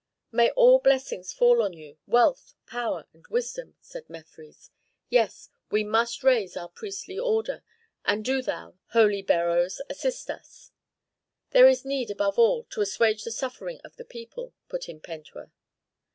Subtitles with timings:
[0.31, 4.71] "May all blessings fall on you, wealth, power, and wisdom," said Mefres.
[5.09, 7.61] "Yes, we must raise our priestly order,
[8.03, 10.71] and do thou, holy Beroes, assist us."
[11.51, 15.51] "There is need, above all, to assuage the suffering of the people," put in Pentuer.